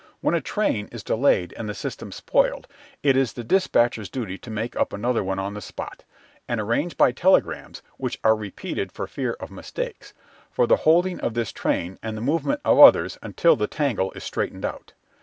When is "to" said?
4.39-4.49